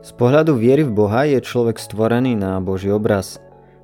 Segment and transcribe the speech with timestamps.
[0.00, 3.36] Z pohľadu viery v Boha je človek stvorený na Boží obraz.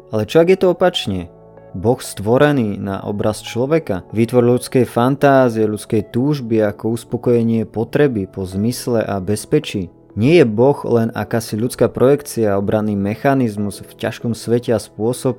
[0.08, 1.29] Ale čo ak je to opačne?
[1.77, 9.05] Boh stvorený na obraz človeka, vytvor ľudskej fantázie, ľudskej túžby ako uspokojenie potreby po zmysle
[9.05, 9.93] a bezpečí.
[10.17, 15.38] Nie je Boh len akási ľudská projekcia, obranný mechanizmus v ťažkom svete a spôsob,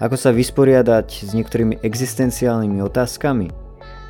[0.00, 3.52] ako sa vysporiadať s niektorými existenciálnymi otázkami.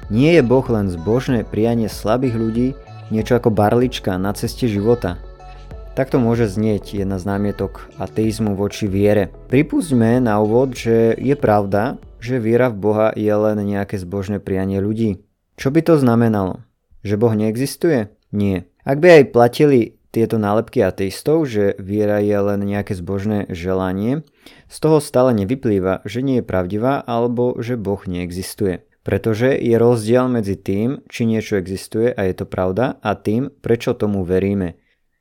[0.08, 2.68] Nie je Boh len zbožné prianie slabých ľudí,
[3.10, 5.18] niečo ako barlička na ceste života.
[5.96, 9.32] Takto môže znieť jedna z námietok ateizmu voči viere.
[9.48, 14.76] Pripustme na úvod, že je pravda, že viera v Boha je len nejaké zbožné prianie
[14.84, 15.24] ľudí.
[15.56, 16.60] Čo by to znamenalo?
[17.00, 18.12] Že Boh neexistuje?
[18.28, 18.68] Nie.
[18.84, 24.20] Ak by aj platili tieto nálepky ateistov, že viera je len nejaké zbožné želanie,
[24.68, 28.84] z toho stále nevyplýva, že nie je pravdivá alebo že Boh neexistuje.
[29.00, 33.96] Pretože je rozdiel medzi tým, či niečo existuje a je to pravda a tým, prečo
[33.96, 34.76] tomu veríme.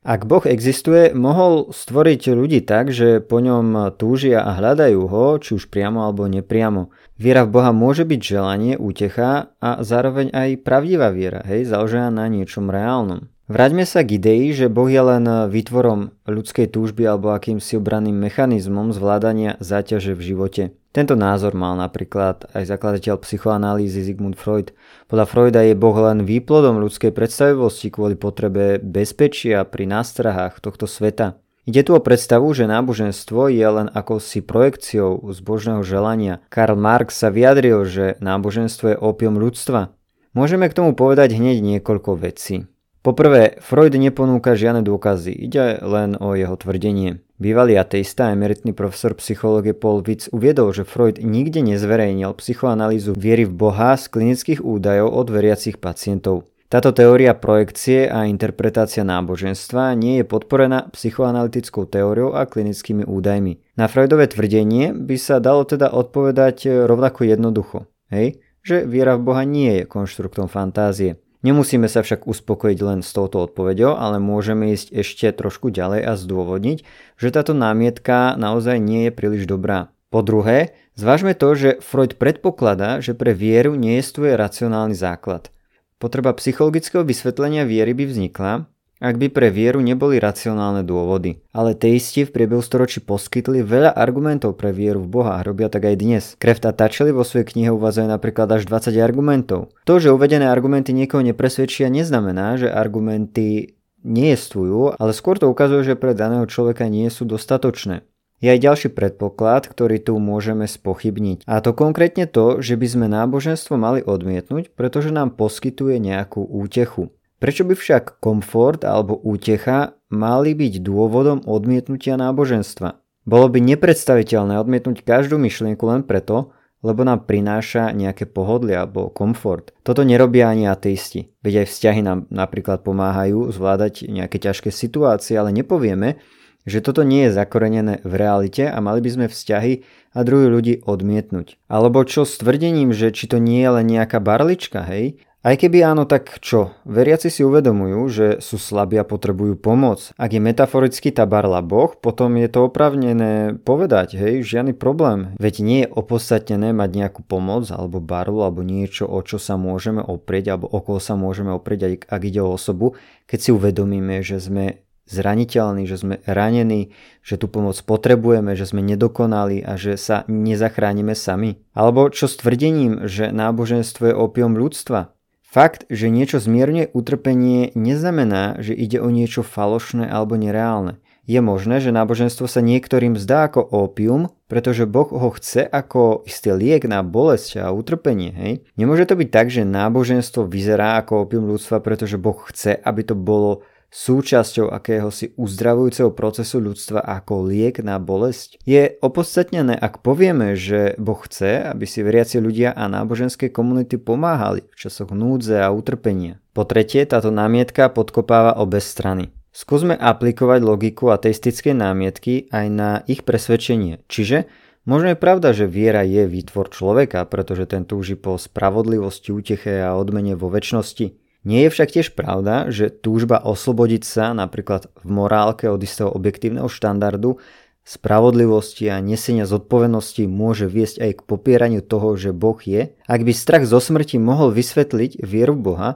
[0.06, 5.58] Ak Boh existuje, mohol stvoriť ľudí tak, že po ňom túžia a hľadajú ho, či
[5.58, 6.94] už priamo alebo nepriamo.
[7.18, 12.30] Viera v Boha môže byť želanie, útecha a zároveň aj pravdivá viera, hej, založená na
[12.30, 13.26] niečom reálnom.
[13.50, 18.94] Vráťme sa k idei, že Boh je len výtvorom ľudskej túžby alebo akýmsi obranným mechanizmom
[18.94, 20.62] zvládania záťaže v živote.
[20.96, 24.72] Tento názor mal napríklad aj zakladateľ psychoanalýzy Sigmund Freud.
[25.12, 31.36] Podľa Freuda je Boh len výplodom ľudskej predstavivosti kvôli potrebe bezpečia pri nástrahách tohto sveta.
[31.68, 36.40] Ide tu o predstavu, že náboženstvo je len akousi projekciou zbožného želania.
[36.48, 39.92] Karl Marx sa vyjadril, že náboženstvo je opium ľudstva.
[40.32, 42.64] Môžeme k tomu povedať hneď niekoľko vecí.
[43.06, 47.22] Poprvé, Freud neponúka žiadne dôkazy, ide len o jeho tvrdenie.
[47.38, 53.46] Bývalý ateista a emeritný profesor psychológie Paul Witz uviedol, že Freud nikde nezverejnil psychoanalýzu viery
[53.46, 56.50] v Boha z klinických údajov od veriacich pacientov.
[56.66, 63.78] Táto teória projekcie a interpretácia náboženstva nie je podporená psychoanalytickou teóriou a klinickými údajmi.
[63.78, 68.42] Na Freudové tvrdenie by sa dalo teda odpovedať rovnako jednoducho, hej?
[68.66, 71.22] že viera v Boha nie je konštruktom fantázie.
[71.44, 76.12] Nemusíme sa však uspokojiť len s touto odpoveďou, ale môžeme ísť ešte trošku ďalej a
[76.16, 76.78] zdôvodniť,
[77.20, 79.92] že táto námietka naozaj nie je príliš dobrá.
[80.08, 84.06] Po druhé, zvážme to, že Freud predpokladá, že pre vieru nie je
[84.38, 85.52] racionálny základ.
[85.96, 91.44] Potreba psychologického vysvetlenia viery by vznikla, ak by pre vieru neboli racionálne dôvody.
[91.52, 95.84] Ale teisti v priebehu storočí poskytli veľa argumentov pre vieru v Boha a robia tak
[95.84, 96.24] aj dnes.
[96.40, 99.68] Kreft a Tačeli vo svojej knihe uvádzajú napríklad až 20 argumentov.
[99.84, 105.98] To, že uvedené argumenty niekoho nepresvedčia, neznamená, že argumenty nejestujú, ale skôr to ukazuje, že
[105.98, 108.06] pre daného človeka nie sú dostatočné.
[108.36, 111.48] Je aj ďalší predpoklad, ktorý tu môžeme spochybniť.
[111.48, 117.16] A to konkrétne to, že by sme náboženstvo mali odmietnúť, pretože nám poskytuje nejakú útechu.
[117.36, 122.96] Prečo by však komfort alebo útecha mali byť dôvodom odmietnutia náboženstva?
[123.28, 129.76] Bolo by nepredstaviteľné odmietnúť každú myšlienku len preto, lebo nám prináša nejaké pohodlie alebo komfort.
[129.84, 135.52] Toto nerobia ani ateisti, veď aj vzťahy nám napríklad pomáhajú zvládať nejaké ťažké situácie, ale
[135.52, 136.16] nepovieme,
[136.64, 139.72] že toto nie je zakorenené v realite a mali by sme vzťahy
[140.16, 141.60] a druhých ľudí odmietnúť.
[141.68, 145.78] Alebo čo s tvrdením, že či to nie je len nejaká barlička, hej, aj keby
[145.86, 146.74] áno, tak čo?
[146.82, 150.10] Veriaci si uvedomujú, že sú slabí a potrebujú pomoc.
[150.18, 155.38] Ak je metaforicky tá barla Boh, potom je to opravnené povedať, hej, žiadny problém.
[155.38, 160.02] Veď nie je opodstatnené mať nejakú pomoc alebo barlu alebo niečo, o čo sa môžeme
[160.02, 162.98] oprieť alebo o koho sa môžeme oprieť, aj ak ide o osobu,
[163.30, 166.90] keď si uvedomíme, že sme zraniteľní, že sme ranení,
[167.22, 171.62] že tú pomoc potrebujeme, že sme nedokonali a že sa nezachránime sami.
[171.72, 175.15] Alebo čo s tvrdením, že náboženstvo je opium ľudstva?
[175.56, 181.00] Fakt, že niečo zmierňuje utrpenie, neznamená, že ide o niečo falošné alebo nereálne.
[181.24, 186.52] Je možné, že náboženstvo sa niektorým zdá ako ópium, pretože Boh ho chce ako istý
[186.52, 188.36] liek na bolesť a utrpenie.
[188.36, 188.52] Hej?
[188.76, 193.16] Nemôže to byť tak, že náboženstvo vyzerá ako ópium ľudstva, pretože Boh chce, aby to
[193.16, 198.60] bolo súčasťou akéhosi uzdravujúceho procesu ľudstva ako liek na bolesť?
[198.66, 204.66] Je opodstatnené, ak povieme, že Boh chce, aby si veriaci ľudia a náboženské komunity pomáhali
[204.68, 206.38] v časoch núdze a utrpenia.
[206.56, 209.32] Po tretie, táto námietka podkopáva obe strany.
[209.56, 214.04] Skúsme aplikovať logiku ateistickej námietky aj na ich presvedčenie.
[214.04, 214.44] Čiže
[214.84, 219.96] možno je pravda, že viera je výtvor človeka, pretože ten túži po spravodlivosti, úteche a
[219.96, 221.25] odmene vo väčšnosti.
[221.46, 226.66] Nie je však tiež pravda, že túžba oslobodiť sa napríklad v morálke od istého objektívneho
[226.66, 227.38] štandardu
[227.86, 232.90] spravodlivosti a nesenia zodpovednosti môže viesť aj k popieraniu toho, že Boh je.
[233.06, 235.90] Ak by strach zo smrti mohol vysvetliť vieru v Boha,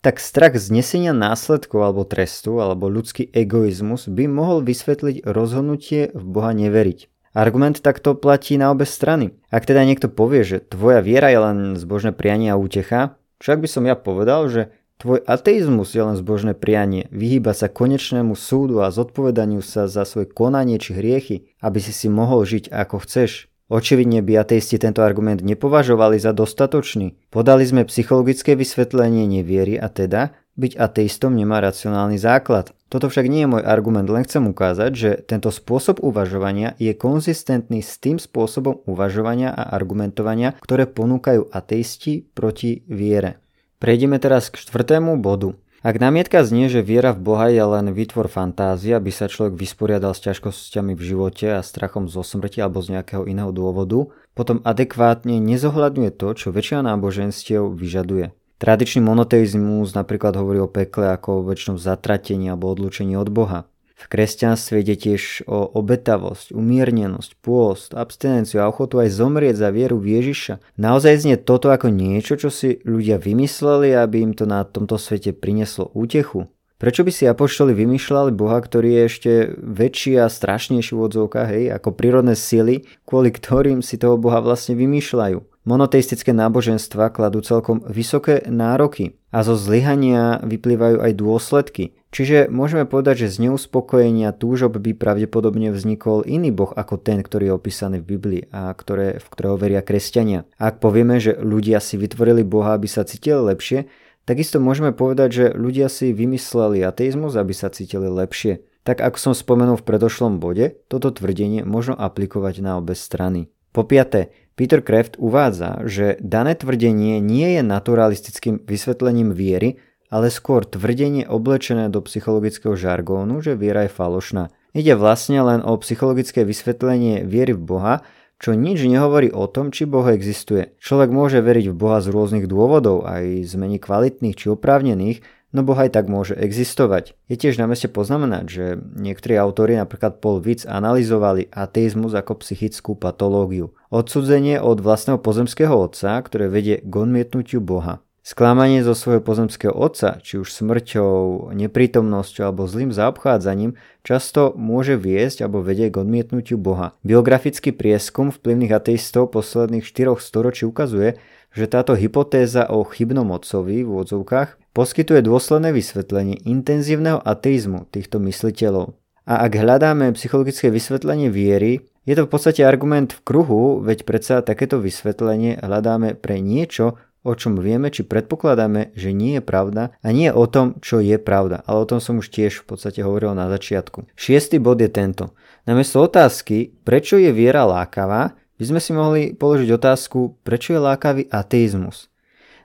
[0.00, 6.24] tak strach z nesenia následkov alebo trestu alebo ľudský egoizmus by mohol vysvetliť rozhodnutie v
[6.24, 7.12] Boha neveriť.
[7.36, 9.36] Argument takto platí na obe strany.
[9.52, 13.68] Ak teda niekto povie, že tvoja viera je len zbožné prianie a útecha, však by
[13.68, 18.92] som ja povedal, že tvoj ateizmus je len zbožné prianie, vyhýba sa konečnému súdu a
[18.92, 23.52] zodpovedaniu sa za svoje konanie či hriechy, aby si si mohol žiť ako chceš.
[23.72, 27.16] Očividne by ateisti tento argument nepovažovali za dostatočný.
[27.32, 32.70] Podali sme psychologické vysvetlenie neviery a teda byť ateistom nemá racionálny základ.
[32.86, 37.82] Toto však nie je môj argument, len chcem ukázať, že tento spôsob uvažovania je konzistentný
[37.82, 43.43] s tým spôsobom uvažovania a argumentovania, ktoré ponúkajú ateisti proti viere.
[43.84, 45.60] Prejdeme teraz k štvrtému bodu.
[45.84, 50.16] Ak námietka znie, že viera v Boha je len výtvor fantázie, aby sa človek vysporiadal
[50.16, 55.36] s ťažkosťami v živote a strachom zo smrti alebo z nejakého iného dôvodu, potom adekvátne
[55.36, 58.32] nezohľadňuje to, čo väčšina náboženstiev vyžaduje.
[58.56, 63.68] Tradičný monoteizmus napríklad hovorí o pekle ako o väčšnom zatratení alebo odlúčení od Boha.
[63.94, 70.02] V kresťanstve ide tiež o obetavosť, umiernenosť, pôst, abstinenciu a ochotu aj zomrieť za vieru
[70.02, 70.58] v Ježiša.
[70.74, 75.30] Naozaj znie toto ako niečo, čo si ľudia vymysleli, aby im to na tomto svete
[75.30, 76.50] prineslo útechu.
[76.74, 81.64] Prečo by si apoštoli vymýšľali Boha, ktorý je ešte väčší a strašnejší v odzovkách, hej,
[81.70, 85.64] ako prírodné sily, kvôli ktorým si toho Boha vlastne vymýšľajú?
[85.64, 91.98] Monoteistické náboženstva kladú celkom vysoké nároky a zo zlyhania vyplývajú aj dôsledky.
[92.14, 97.50] Čiže môžeme povedať, že z neuspokojenia túžob by pravdepodobne vznikol iný boh ako ten, ktorý
[97.50, 100.46] je opísaný v Biblii a ktoré, v ktorého veria kresťania.
[100.54, 103.90] Ak povieme, že ľudia si vytvorili boha, aby sa cítili lepšie,
[104.22, 108.62] takisto môžeme povedať, že ľudia si vymysleli ateizmus, aby sa cítili lepšie.
[108.86, 113.50] Tak ako som spomenul v predošlom bode, toto tvrdenie možno aplikovať na obe strany.
[113.74, 119.82] Po piaté, Peter Kraft uvádza, že dané tvrdenie nie je naturalistickým vysvetlením viery,
[120.14, 124.54] ale skôr tvrdenie oblečené do psychologického žargónu, že viera je falošná.
[124.70, 127.94] Ide vlastne len o psychologické vysvetlenie viery v Boha,
[128.38, 130.74] čo nič nehovorí o tom, či Boh existuje.
[130.78, 135.22] Človek môže veriť v Boha z rôznych dôvodov, aj zmení kvalitných či oprávnených,
[135.54, 137.14] no Boh aj tak môže existovať.
[137.30, 138.64] Je tiež na meste poznamenať, že
[138.98, 143.70] niektorí autori, napríklad Paul Witz, analyzovali ateizmus ako psychickú patológiu.
[143.94, 148.02] Odsudzenie od vlastného pozemského otca, ktoré vedie k odmietnutiu Boha.
[148.24, 155.44] Sklamanie zo svojho pozemského otca, či už smrťou, neprítomnosťou alebo zlým zaobchádzaním, často môže viesť
[155.44, 156.96] alebo vedie k odmietnutiu Boha.
[157.04, 161.20] Biografický prieskum vplyvných ateistov posledných 4 storočí ukazuje,
[161.52, 168.98] že táto hypotéza o chybnom otcovi v úvodzovkách poskytuje dôsledné vysvetlenie intenzívneho ateizmu týchto mysliteľov.
[169.24, 174.44] A ak hľadáme psychologické vysvetlenie viery, je to v podstate argument v kruhu, veď predsa
[174.44, 180.08] takéto vysvetlenie hľadáme pre niečo, o čom vieme či predpokladáme, že nie je pravda a
[180.12, 181.64] nie o tom, čo je pravda.
[181.64, 184.12] Ale o tom som už tiež v podstate hovoril na začiatku.
[184.12, 185.32] Šiestý bod je tento.
[185.64, 191.22] Namiesto otázky, prečo je viera lákavá, by sme si mohli položiť otázku, prečo je lákavý
[191.32, 192.12] ateizmus.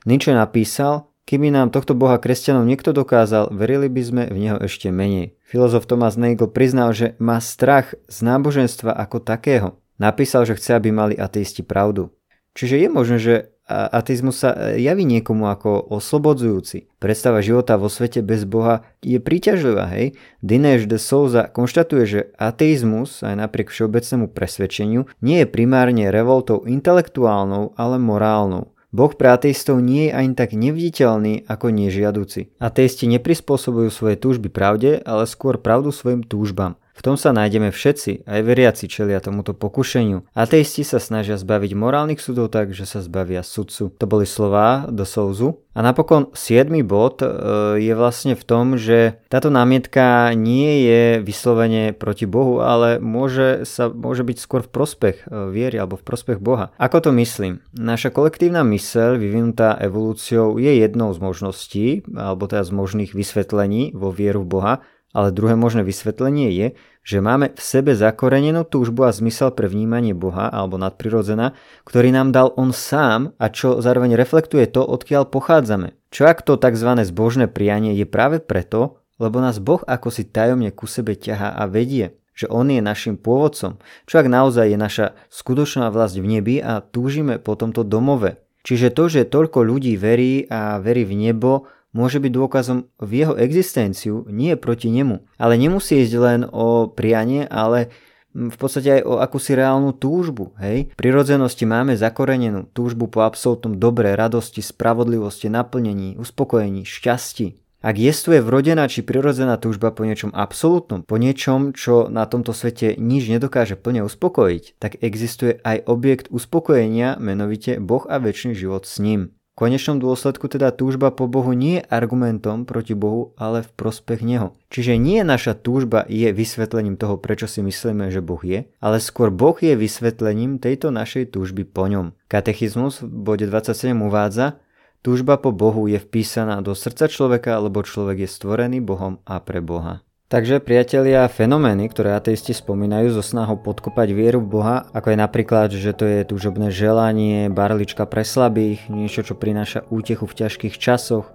[0.03, 4.89] Nietzsche napísal, keby nám tohto boha kresťanov niekto dokázal, verili by sme v neho ešte
[4.89, 5.37] menej.
[5.45, 9.77] Filozof Thomas Nagel priznal, že má strach z náboženstva ako takého.
[10.01, 12.09] Napísal, že chce, aby mali ateisti pravdu.
[12.57, 13.35] Čiže je možné, že
[13.69, 16.89] ateizmus sa e, javí niekomu ako oslobodzujúci.
[16.97, 20.17] Predstava života vo svete bez Boha je príťažlivá, hej?
[20.41, 27.77] Dinesh de Souza konštatuje, že ateizmus, aj napriek všeobecnému presvedčeniu, nie je primárne revoltou intelektuálnou,
[27.77, 28.73] ale morálnou.
[28.89, 32.57] Boh pre ateistov nie je ani tak neviditeľný ako nežiaduci.
[32.57, 36.73] Ateisti neprispôsobujú svoje túžby pravde, ale skôr pravdu svojim túžbám.
[36.99, 40.27] V tom sa nájdeme všetci, aj veriaci čelia tomuto pokušeniu.
[40.35, 43.95] Ateisti sa snažia zbaviť morálnych súdov tak, že sa zbavia sudcu.
[43.95, 45.63] To boli slová do Souzu.
[45.71, 46.67] A napokon 7.
[46.83, 47.31] bod e,
[47.79, 53.87] je vlastne v tom, že táto námietka nie je vyslovene proti Bohu, ale môže, sa,
[53.87, 56.75] môže byť skôr v prospech e, viery alebo v prospech Boha.
[56.83, 57.63] Ako to myslím?
[57.79, 64.11] Naša kolektívna myseľ vyvinutá evolúciou je jednou z možností, alebo teda z možných vysvetlení vo
[64.11, 64.73] vieru v Boha,
[65.13, 66.67] ale druhé možné vysvetlenie je,
[67.03, 72.35] že máme v sebe zakorenenú túžbu a zmysel pre vnímanie Boha alebo nadprirodzena, ktorý nám
[72.35, 75.95] dal On sám a čo zároveň reflektuje to, odkiaľ pochádzame.
[76.13, 76.89] Čo ak to tzv.
[77.05, 81.67] zbožné prianie je práve preto, lebo nás Boh ako si tajomne ku sebe ťahá a
[81.67, 83.75] vedie, že On je našim pôvodcom,
[84.07, 88.39] čo ak naozaj je naša skutočná vlast v nebi a túžime po tomto domove.
[88.63, 93.33] Čiže to, že toľko ľudí verí a verí v nebo, môže byť dôkazom v jeho
[93.37, 95.25] existenciu, nie proti nemu.
[95.41, 97.89] Ale nemusí ísť len o prianie, ale
[98.33, 100.53] v podstate aj o akúsi reálnu túžbu.
[100.61, 100.93] Hej?
[100.93, 107.57] Prirodzenosti máme zakorenenú túžbu po absolútnom dobre, radosti, spravodlivosti, naplnení, uspokojení, šťastí.
[107.79, 112.99] Ak jestuje vrodená či prirodzená túžba po niečom absolútnom, po niečom, čo na tomto svete
[112.99, 118.99] nič nedokáže plne uspokojiť, tak existuje aj objekt uspokojenia, menovite Boh a väčší život s
[118.99, 119.38] ním.
[119.59, 124.55] Konečnom dôsledku teda túžba po Bohu nie je argumentom proti Bohu, ale v prospech Neho.
[124.71, 129.27] Čiže nie naša túžba je vysvetlením toho, prečo si myslíme, že Boh je, ale skôr
[129.27, 132.15] Boh je vysvetlením tejto našej túžby po ňom.
[132.31, 134.63] Katechizmus v bode 27 uvádza,
[134.99, 139.63] Túžba po Bohu je vpísaná do srdca človeka, lebo človek je stvorený Bohom a pre
[139.63, 140.03] Boha.
[140.29, 145.73] Takže priatelia, fenomény, ktoré ateisti spomínajú zo snahou podkopať vieru v Boha, ako je napríklad,
[145.73, 151.25] že to je túžobné želanie, barlička pre slabých, niečo, čo prináša útechu v ťažkých časoch,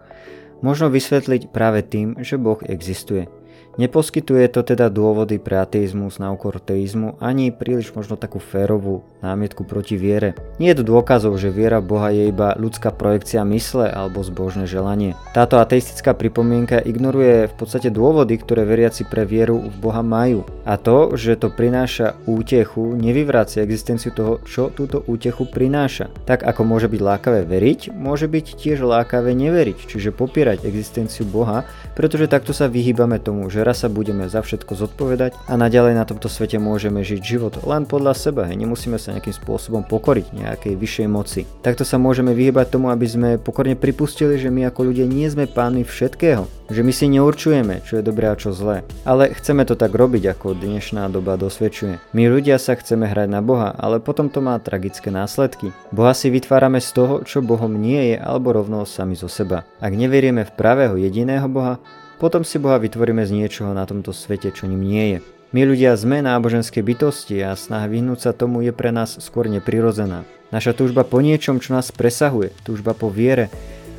[0.63, 3.27] možno vysvetliť práve tým, že Boh existuje.
[3.75, 9.67] Neposkytuje to teda dôvody pre ateizmus na úkor teizmu, ani príliš možno takú férovú námietku
[9.67, 10.39] proti viere.
[10.63, 15.19] Nie je dôkazov, že viera Boha je iba ľudská projekcia mysle alebo zbožné želanie.
[15.35, 20.47] Táto ateistická pripomienka ignoruje v podstate dôvody, ktoré veriaci pre vieru v Boha majú.
[20.63, 26.15] A to, že to prináša útechu, nevyvrácia existenciu toho, čo túto útechu prináša.
[26.31, 31.67] Tak ako môže byť lákavé veriť, môže byť tiež lákavé neveriť, čiže popierať existenciu Boha,
[31.99, 36.05] pretože takto sa vyhýbame tomu, že raz sa budeme za všetko zodpovedať a naďalej na
[36.05, 40.75] tomto svete môžeme žiť život len podľa seba, hej, nemusíme sa nejakým spôsobom pokoriť nejakej
[40.77, 41.49] vyššej moci.
[41.65, 45.49] Takto sa môžeme vyhybať tomu, aby sme pokorne pripustili, že my ako ľudia nie sme
[45.49, 48.85] pánmi všetkého, že my si neurčujeme, čo je dobré a čo zlé.
[49.05, 52.01] Ale chceme to tak robiť, ako dnešná doba dosvedčuje.
[52.17, 55.73] My ľudia sa chceme hrať na Boha, ale potom to má tragické následky.
[55.93, 59.69] Boha si vytvárame z toho, čo Bohom nie je, alebo rovno sami zo seba.
[59.81, 61.81] Ak neverieme v pravého jediného Boha,
[62.19, 65.19] potom si Boha vytvoríme z niečoho na tomto svete, čo ním nie je.
[65.55, 70.27] My ľudia sme náboženské bytosti a snaha vyhnúť sa tomu je pre nás skôr neprirodzená.
[70.51, 73.51] Naša túžba po niečom, čo nás presahuje, túžba po viere,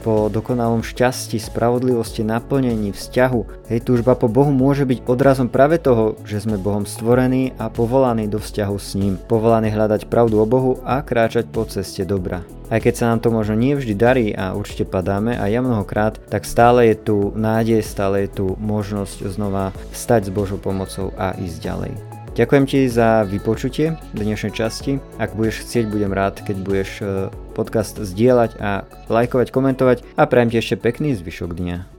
[0.06, 3.74] po dokonalom šťastí, spravodlivosti, naplnení, vzťahu.
[3.74, 8.30] Hej, túžba po Bohu môže byť odrazom práve toho, že sme Bohom stvorení a povolaní
[8.30, 9.18] do vzťahu s ním.
[9.18, 12.46] Povolaní hľadať pravdu o Bohu a kráčať po ceste dobra.
[12.70, 16.22] Aj keď sa nám to možno nie vždy darí a určite padáme a ja mnohokrát,
[16.30, 21.34] tak stále je tu nádej, stále je tu možnosť znova stať s Božou pomocou a
[21.34, 22.15] ísť ďalej.
[22.36, 25.00] Ďakujem ti za vypočutie dnešnej časti.
[25.16, 30.52] Ak budeš chcieť, budem rád, keď budeš e, podcast zdieľať a lajkovať, komentovať a prajem
[30.52, 31.95] ti ešte pekný zvyšok dňa.